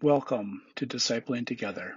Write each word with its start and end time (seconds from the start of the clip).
Welcome 0.00 0.62
to 0.76 0.86
Discipling 0.86 1.44
Together, 1.44 1.96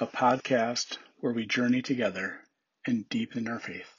a 0.00 0.06
podcast 0.06 0.98
where 1.18 1.32
we 1.32 1.44
journey 1.44 1.82
together 1.82 2.38
and 2.86 3.08
deepen 3.08 3.48
our 3.48 3.58
faith. 3.58 3.90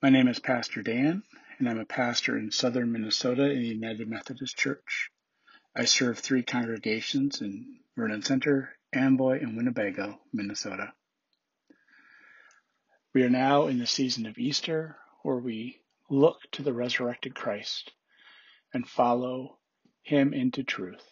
My 0.00 0.08
name 0.08 0.28
is 0.28 0.38
Pastor 0.38 0.82
Dan, 0.82 1.24
and 1.58 1.68
I'm 1.68 1.80
a 1.80 1.84
pastor 1.84 2.38
in 2.38 2.52
southern 2.52 2.92
Minnesota 2.92 3.50
in 3.50 3.58
the 3.58 3.66
United 3.66 4.08
Methodist 4.08 4.56
Church. 4.56 5.10
I 5.74 5.86
serve 5.86 6.20
three 6.20 6.44
congregations 6.44 7.40
in 7.40 7.80
Vernon 7.96 8.22
Center, 8.22 8.76
Amboy, 8.92 9.40
and 9.40 9.56
Winnebago, 9.56 10.20
Minnesota. 10.32 10.92
We 13.12 13.24
are 13.24 13.30
now 13.30 13.66
in 13.66 13.80
the 13.80 13.86
season 13.88 14.26
of 14.26 14.38
Easter, 14.38 14.96
where 15.24 15.38
we 15.38 15.80
look 16.08 16.38
to 16.52 16.62
the 16.62 16.72
resurrected 16.72 17.34
Christ 17.34 17.90
and 18.72 18.88
follow 18.88 19.58
him 20.02 20.32
into 20.32 20.62
truth. 20.62 21.02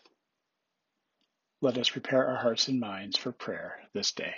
Let 1.64 1.78
us 1.78 1.88
prepare 1.88 2.28
our 2.28 2.36
hearts 2.36 2.68
and 2.68 2.78
minds 2.78 3.16
for 3.16 3.32
prayer 3.32 3.80
this 3.94 4.12
day. 4.12 4.34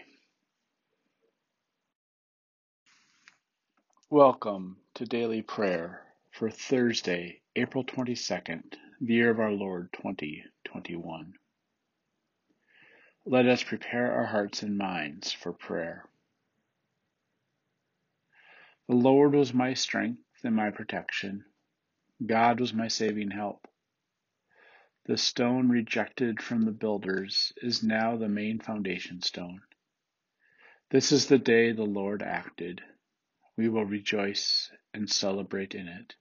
Welcome 4.09 4.77
to 4.95 5.07
daily 5.07 5.43
prayer 5.43 6.02
for 6.30 6.51
Thursday, 6.51 7.41
April 7.57 7.83
22nd, 7.83 8.62
the 9.01 9.15
year 9.15 9.30
of 9.30 9.41
our 9.41 9.51
Lord 9.51 9.93
2021. 9.95 11.33
Let 13.25 13.47
us 13.47 13.65
prepare 13.65 14.13
our 14.13 14.27
hearts 14.27 14.63
and 14.63 14.79
minds 14.79 15.33
for 15.33 15.52
prayer. 15.52 16.05
The 18.88 18.95
Lord 18.95 19.35
was 19.35 19.52
my 19.52 19.74
strength 19.74 20.23
and 20.45 20.55
my 20.55 20.71
protection. 20.71 21.45
God 22.24 22.61
was 22.61 22.73
my 22.73 22.87
saving 22.87 23.33
help. 23.33 23.66
The 25.06 25.16
stone 25.16 25.69
rejected 25.69 26.42
from 26.42 26.62
the 26.62 26.73
builders 26.73 27.52
is 27.62 27.80
now 27.80 28.16
the 28.16 28.28
main 28.28 28.59
foundation 28.59 29.23
stone. 29.23 29.62
This 30.90 31.12
is 31.12 31.26
the 31.29 31.38
day 31.38 31.71
the 31.71 31.85
Lord 31.85 32.23
acted. 32.23 32.82
We 33.57 33.68
will 33.68 33.84
rejoice 33.84 34.68
and 34.93 35.09
celebrate 35.09 35.77
in 35.77 35.87
it. 35.87 36.16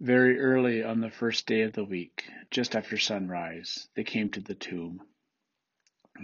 Very 0.00 0.40
early 0.40 0.82
on 0.82 1.00
the 1.00 1.10
first 1.10 1.46
day 1.46 1.62
of 1.62 1.72
the 1.74 1.84
week, 1.84 2.28
just 2.50 2.74
after 2.74 2.98
sunrise, 2.98 3.88
they 3.94 4.02
came 4.02 4.30
to 4.30 4.40
the 4.40 4.56
tomb. 4.56 5.06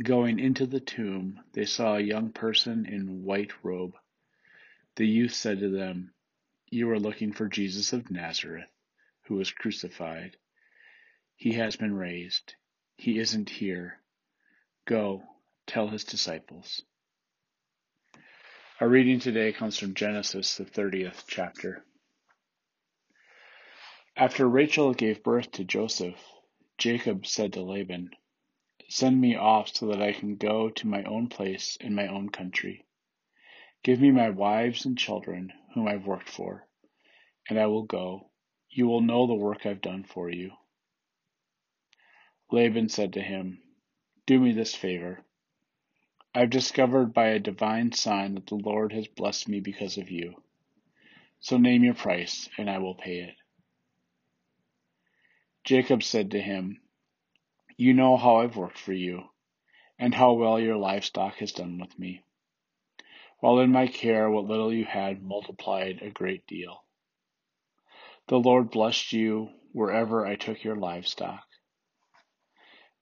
Going 0.02 0.40
into 0.40 0.66
the 0.66 0.80
tomb, 0.80 1.38
they 1.52 1.66
saw 1.66 1.96
a 1.96 2.00
young 2.00 2.32
person 2.32 2.84
in 2.84 3.22
white 3.22 3.52
robe. 3.62 3.96
The 4.96 5.06
youth 5.06 5.34
said 5.34 5.60
to 5.60 5.68
them, 5.68 6.14
You 6.68 6.90
are 6.90 6.98
looking 6.98 7.32
for 7.32 7.48
Jesus 7.48 7.92
of 7.92 8.10
Nazareth, 8.10 8.70
who 9.26 9.36
was 9.36 9.50
crucified. 9.50 10.36
He 11.36 11.52
has 11.52 11.76
been 11.76 11.94
raised. 11.94 12.54
He 12.96 13.18
isn't 13.18 13.50
here. 13.50 14.00
Go, 14.86 15.22
tell 15.66 15.88
his 15.88 16.04
disciples. 16.04 16.82
Our 18.80 18.88
reading 18.88 19.20
today 19.20 19.52
comes 19.52 19.78
from 19.78 19.94
Genesis, 19.94 20.56
the 20.56 20.64
30th 20.64 21.24
chapter. 21.26 21.84
After 24.16 24.48
Rachel 24.48 24.94
gave 24.94 25.22
birth 25.22 25.50
to 25.52 25.64
Joseph, 25.64 26.22
Jacob 26.78 27.26
said 27.26 27.54
to 27.54 27.62
Laban, 27.62 28.10
Send 28.88 29.20
me 29.20 29.34
off 29.34 29.74
so 29.74 29.88
that 29.88 30.00
I 30.00 30.12
can 30.12 30.36
go 30.36 30.70
to 30.70 30.86
my 30.86 31.02
own 31.04 31.28
place 31.28 31.76
in 31.80 31.94
my 31.94 32.06
own 32.06 32.28
country. 32.28 32.84
Give 33.82 34.00
me 34.00 34.10
my 34.10 34.30
wives 34.30 34.84
and 34.84 34.96
children, 34.96 35.52
whom 35.74 35.88
I've 35.88 36.06
worked 36.06 36.28
for, 36.28 36.66
and 37.48 37.58
I 37.58 37.66
will 37.66 37.84
go. 37.84 38.30
You 38.70 38.86
will 38.86 39.00
know 39.00 39.26
the 39.26 39.34
work 39.34 39.66
I've 39.66 39.80
done 39.80 40.04
for 40.04 40.30
you. 40.30 40.52
Laban 42.50 42.88
said 42.88 43.14
to 43.14 43.20
him, 43.20 43.62
Do 44.26 44.38
me 44.38 44.52
this 44.52 44.74
favor. 44.74 45.24
I've 46.34 46.50
discovered 46.50 47.14
by 47.14 47.28
a 47.28 47.38
divine 47.38 47.92
sign 47.92 48.34
that 48.34 48.46
the 48.46 48.56
Lord 48.56 48.92
has 48.92 49.08
blessed 49.08 49.48
me 49.48 49.60
because 49.60 49.96
of 49.96 50.10
you. 50.10 50.42
So 51.40 51.58
name 51.58 51.82
your 51.82 51.94
price, 51.94 52.48
and 52.58 52.70
I 52.70 52.78
will 52.78 52.94
pay 52.94 53.20
it. 53.20 53.34
Jacob 55.64 56.02
said 56.02 56.30
to 56.30 56.40
him, 56.40 56.80
You 57.76 57.94
know 57.94 58.16
how 58.16 58.36
I've 58.36 58.56
worked 58.56 58.78
for 58.78 58.92
you, 58.92 59.24
and 59.98 60.14
how 60.14 60.34
well 60.34 60.60
your 60.60 60.76
livestock 60.76 61.36
has 61.36 61.52
done 61.52 61.78
with 61.78 61.98
me. 61.98 62.22
While 63.40 63.58
in 63.60 63.72
my 63.72 63.86
care, 63.86 64.30
what 64.30 64.44
little 64.44 64.72
you 64.72 64.84
had 64.84 65.22
multiplied 65.22 66.00
a 66.02 66.10
great 66.10 66.46
deal. 66.46 66.85
The 68.28 68.38
Lord 68.38 68.70
blessed 68.70 69.12
you 69.12 69.50
wherever 69.72 70.26
I 70.26 70.36
took 70.36 70.64
your 70.64 70.76
livestock. 70.76 71.44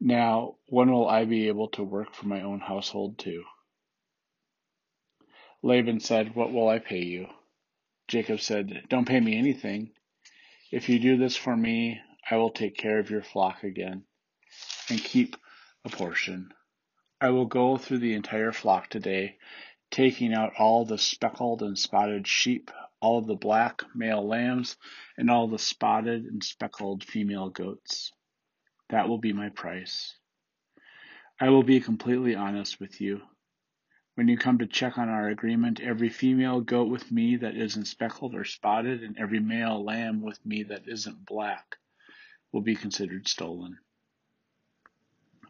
Now, 0.00 0.56
when 0.66 0.92
will 0.92 1.08
I 1.08 1.24
be 1.24 1.48
able 1.48 1.68
to 1.68 1.82
work 1.82 2.14
for 2.14 2.26
my 2.26 2.42
own 2.42 2.60
household 2.60 3.18
too? 3.18 3.44
Laban 5.62 6.00
said, 6.00 6.34
What 6.34 6.52
will 6.52 6.68
I 6.68 6.78
pay 6.78 7.02
you? 7.02 7.28
Jacob 8.06 8.40
said, 8.40 8.84
Don't 8.90 9.08
pay 9.08 9.18
me 9.18 9.38
anything. 9.38 9.92
If 10.70 10.90
you 10.90 10.98
do 10.98 11.16
this 11.16 11.36
for 11.36 11.56
me, 11.56 12.00
I 12.30 12.36
will 12.36 12.50
take 12.50 12.76
care 12.76 12.98
of 12.98 13.08
your 13.08 13.22
flock 13.22 13.64
again 13.64 14.04
and 14.90 15.02
keep 15.02 15.36
a 15.86 15.88
portion. 15.88 16.52
I 17.18 17.30
will 17.30 17.46
go 17.46 17.78
through 17.78 17.98
the 17.98 18.12
entire 18.12 18.52
flock 18.52 18.90
today, 18.90 19.38
taking 19.90 20.34
out 20.34 20.52
all 20.58 20.84
the 20.84 20.98
speckled 20.98 21.62
and 21.62 21.78
spotted 21.78 22.26
sheep, 22.26 22.70
all 23.04 23.20
the 23.20 23.34
black 23.34 23.82
male 23.94 24.26
lambs, 24.26 24.78
and 25.18 25.30
all 25.30 25.46
the 25.46 25.58
spotted 25.58 26.24
and 26.24 26.42
speckled 26.42 27.04
female 27.04 27.50
goats. 27.50 28.12
That 28.88 29.10
will 29.10 29.18
be 29.18 29.34
my 29.34 29.50
price. 29.50 30.16
I 31.38 31.50
will 31.50 31.62
be 31.62 31.80
completely 31.80 32.34
honest 32.34 32.80
with 32.80 33.02
you. 33.02 33.20
When 34.14 34.26
you 34.26 34.38
come 34.38 34.56
to 34.58 34.66
check 34.66 34.96
on 34.96 35.10
our 35.10 35.28
agreement, 35.28 35.80
every 35.80 36.08
female 36.08 36.62
goat 36.62 36.88
with 36.88 37.12
me 37.12 37.36
that 37.36 37.58
isn't 37.58 37.88
speckled 37.88 38.34
or 38.34 38.44
spotted, 38.44 39.02
and 39.02 39.18
every 39.18 39.40
male 39.40 39.84
lamb 39.84 40.22
with 40.22 40.38
me 40.46 40.62
that 40.62 40.88
isn't 40.88 41.26
black, 41.26 41.76
will 42.52 42.62
be 42.62 42.74
considered 42.74 43.28
stolen. 43.28 43.76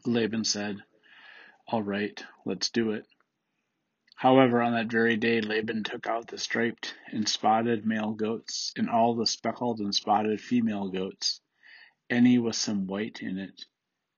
Laban 0.04 0.42
said, 0.42 0.78
All 1.68 1.84
right, 1.84 2.20
let's 2.44 2.70
do 2.70 2.90
it. 2.90 3.06
However, 4.16 4.62
on 4.62 4.72
that 4.72 4.90
very 4.90 5.16
day, 5.16 5.40
Laban 5.40 5.82
took 5.82 6.06
out 6.06 6.28
the 6.28 6.38
striped 6.38 6.94
and 7.08 7.28
spotted 7.28 7.84
male 7.84 8.12
goats 8.12 8.72
and 8.76 8.88
all 8.88 9.14
the 9.14 9.26
speckled 9.26 9.80
and 9.80 9.94
spotted 9.94 10.40
female 10.40 10.88
goats, 10.88 11.40
any 12.08 12.38
with 12.38 12.56
some 12.56 12.86
white 12.86 13.22
in 13.22 13.38
it, 13.38 13.66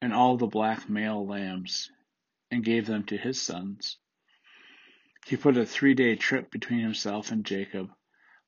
and 0.01 0.13
all 0.13 0.37
the 0.37 0.47
black 0.47 0.89
male 0.89 1.27
lambs, 1.27 1.91
and 2.51 2.63
gave 2.63 2.87
them 2.87 3.05
to 3.07 3.17
his 3.17 3.41
sons. 3.41 3.99
He 5.27 5.37
put 5.37 5.57
a 5.57 5.67
three 5.67 5.95
day 5.95 6.15
trip 6.15 6.51
between 6.51 6.81
himself 6.81 7.33
and 7.33 7.45
Jacob, 7.45 7.91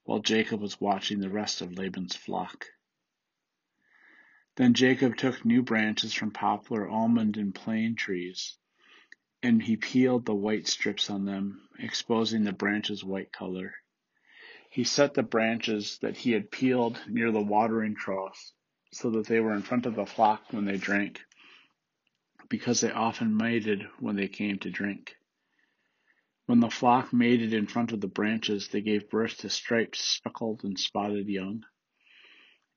while 0.05 0.21
Jacob 0.21 0.61
was 0.61 0.81
watching 0.81 1.19
the 1.19 1.31
rest 1.31 1.61
of 1.61 1.73
Laban's 1.73 2.15
flock. 2.15 2.67
Then 4.57 4.75
Jacob 4.75 5.17
took 5.17 5.45
new 5.45 5.63
branches 5.63 6.13
from 6.13 6.31
poplar, 6.31 6.89
almond, 6.89 7.37
and 7.37 7.55
plane 7.55 7.97
trees, 7.97 8.59
and 9.43 9.63
he 9.63 9.77
peeled 9.77 10.27
the 10.27 10.35
white 10.35 10.67
strips 10.67 11.09
on 11.11 11.25
them, 11.25 11.69
exposing 11.79 12.43
the 12.43 12.53
branches' 12.53 13.05
white 13.05 13.33
color. 13.33 13.73
He 14.71 14.85
set 14.85 15.15
the 15.15 15.23
branches 15.23 15.99
that 16.03 16.17
he 16.17 16.33
had 16.33 16.51
peeled 16.51 17.01
near 17.07 17.31
the 17.31 17.41
watering 17.41 17.95
troughs, 17.95 18.53
so 18.93 19.11
that 19.11 19.27
they 19.27 19.41
were 19.41 19.55
in 19.55 19.63
front 19.63 19.87
of 19.87 19.95
the 19.95 20.07
flock 20.07 20.53
when 20.53 20.65
they 20.65 20.77
drank, 20.77 21.21
because 22.49 22.81
they 22.81 22.91
often 22.91 23.37
mated 23.37 23.83
when 24.01 24.17
they 24.17 24.29
came 24.29 24.59
to 24.59 24.71
drink. 24.71 25.17
When 26.47 26.61
the 26.61 26.71
flock 26.71 27.13
mated 27.13 27.53
in 27.53 27.67
front 27.67 27.93
of 27.93 28.01
the 28.01 28.09
branches, 28.09 28.69
they 28.69 28.81
gave 28.81 29.11
birth 29.11 29.39
to 29.39 29.51
striped, 29.51 29.97
speckled, 29.97 30.65
and 30.65 30.79
spotted 30.79 31.29
young. 31.29 31.65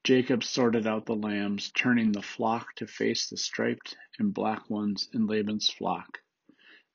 Jacob 0.03 0.43
sorted 0.43 0.85
out 0.85 1.05
the 1.05 1.15
lambs, 1.15 1.71
turning 1.71 2.11
the 2.11 2.21
flock 2.21 2.75
to 2.75 2.87
face 2.87 3.29
the 3.29 3.37
striped 3.37 3.95
and 4.19 4.33
black 4.33 4.69
ones 4.69 5.09
in 5.13 5.25
Laban's 5.25 5.69
flock, 5.69 6.19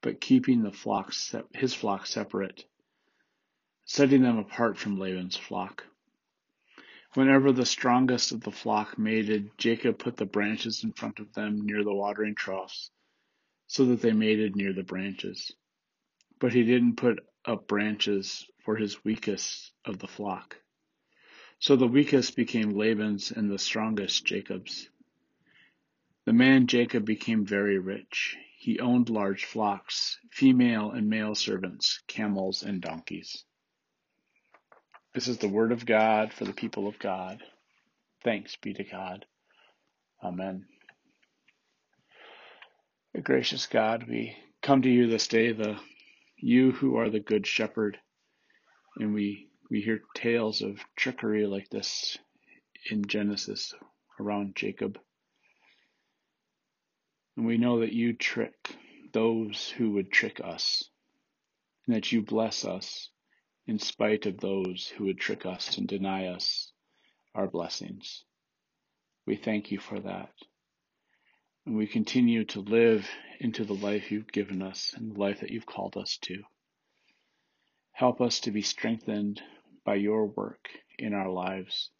but 0.06 0.20
keeping 0.20 0.62
the 0.62 0.70
flock 0.70 1.12
his 1.52 1.74
flock 1.74 2.06
separate, 2.06 2.64
setting 3.86 4.22
them 4.22 4.38
apart 4.38 4.78
from 4.78 5.00
Laban's 5.00 5.36
flock. 5.36 5.84
Whenever 7.14 7.50
the 7.50 7.66
strongest 7.66 8.30
of 8.30 8.40
the 8.40 8.52
flock 8.52 8.96
mated, 9.00 9.50
Jacob 9.58 9.98
put 9.98 10.16
the 10.16 10.24
branches 10.24 10.84
in 10.84 10.92
front 10.92 11.18
of 11.18 11.34
them 11.34 11.66
near 11.66 11.82
the 11.82 11.92
watering 11.92 12.36
troughs, 12.36 12.92
so 13.66 13.84
that 13.86 14.00
they 14.00 14.12
mated 14.12 14.54
near 14.54 14.72
the 14.72 14.84
branches. 14.84 15.50
But 16.38 16.52
he 16.52 16.62
didn't 16.62 16.98
put 16.98 17.18
up 17.44 17.66
branches 17.66 18.46
for 18.64 18.76
his 18.76 19.04
weakest 19.04 19.72
of 19.84 19.98
the 19.98 20.06
flock. 20.06 20.56
So 21.58 21.74
the 21.74 21.88
weakest 21.88 22.36
became 22.36 22.70
Laban's 22.70 23.32
and 23.32 23.50
the 23.50 23.58
strongest 23.58 24.24
Jacob's. 24.24 24.88
The 26.26 26.32
man 26.32 26.68
Jacob 26.68 27.04
became 27.04 27.44
very 27.44 27.80
rich. 27.80 28.36
He 28.66 28.80
owned 28.80 29.08
large 29.08 29.44
flocks, 29.44 30.18
female 30.32 30.90
and 30.90 31.08
male 31.08 31.36
servants, 31.36 32.02
camels 32.08 32.64
and 32.64 32.82
donkeys. 32.82 33.44
This 35.14 35.28
is 35.28 35.38
the 35.38 35.46
word 35.46 35.70
of 35.70 35.86
God 35.86 36.32
for 36.32 36.44
the 36.44 36.52
people 36.52 36.88
of 36.88 36.98
God. 36.98 37.44
Thanks 38.24 38.56
be 38.56 38.74
to 38.74 38.82
God. 38.82 39.24
Amen. 40.20 40.66
Gracious 43.22 43.68
God, 43.68 44.08
we 44.08 44.36
come 44.62 44.82
to 44.82 44.90
you 44.90 45.06
this 45.06 45.28
day, 45.28 45.52
the 45.52 45.78
you 46.36 46.72
who 46.72 46.96
are 46.96 47.08
the 47.08 47.20
good 47.20 47.46
shepherd, 47.46 48.00
and 48.96 49.14
we 49.14 49.48
we 49.70 49.80
hear 49.80 50.02
tales 50.16 50.60
of 50.60 50.80
trickery 50.96 51.46
like 51.46 51.70
this 51.70 52.18
in 52.90 53.06
Genesis 53.06 53.74
around 54.18 54.56
Jacob. 54.56 54.98
And 57.36 57.46
we 57.46 57.58
know 57.58 57.80
that 57.80 57.92
you 57.92 58.14
trick 58.14 58.76
those 59.12 59.68
who 59.68 59.92
would 59.92 60.10
trick 60.10 60.40
us, 60.42 60.88
and 61.86 61.94
that 61.94 62.10
you 62.12 62.22
bless 62.22 62.64
us 62.64 63.10
in 63.66 63.78
spite 63.78 64.26
of 64.26 64.40
those 64.40 64.92
who 64.96 65.04
would 65.04 65.18
trick 65.18 65.44
us 65.44 65.78
and 65.78 65.86
deny 65.86 66.28
us 66.28 66.72
our 67.34 67.46
blessings. 67.46 68.24
We 69.26 69.36
thank 69.36 69.70
you 69.70 69.78
for 69.78 70.00
that. 70.00 70.32
And 71.66 71.76
we 71.76 71.86
continue 71.86 72.44
to 72.46 72.60
live 72.60 73.08
into 73.40 73.64
the 73.64 73.74
life 73.74 74.10
you've 74.12 74.32
given 74.32 74.62
us 74.62 74.94
and 74.96 75.12
the 75.12 75.18
life 75.18 75.40
that 75.40 75.50
you've 75.50 75.66
called 75.66 75.96
us 75.96 76.16
to. 76.22 76.42
Help 77.92 78.20
us 78.20 78.40
to 78.40 78.50
be 78.50 78.62
strengthened 78.62 79.42
by 79.84 79.96
your 79.96 80.26
work 80.26 80.68
in 80.98 81.12
our 81.12 81.30
lives. 81.30 81.90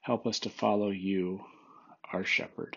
Help 0.00 0.26
us 0.26 0.40
to 0.40 0.50
follow 0.50 0.90
you, 0.90 1.40
our 2.12 2.24
shepherd. 2.24 2.76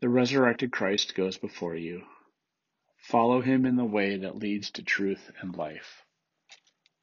The 0.00 0.08
resurrected 0.08 0.72
Christ 0.72 1.14
goes 1.14 1.38
before 1.38 1.74
you. 1.74 2.04
Follow 2.98 3.40
him 3.40 3.64
in 3.64 3.76
the 3.76 3.84
way 3.84 4.16
that 4.16 4.36
leads 4.36 4.70
to 4.72 4.82
truth 4.82 5.30
and 5.40 5.56
life. 5.56 6.04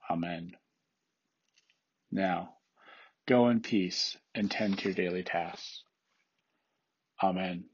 Amen. 0.10 0.56
Now, 2.12 2.56
Go 3.28 3.50
in 3.50 3.62
peace 3.62 4.18
and 4.36 4.52
tend 4.52 4.78
to 4.78 4.86
your 4.86 4.94
daily 4.94 5.24
tasks. 5.24 5.84
Amen. 7.24 7.66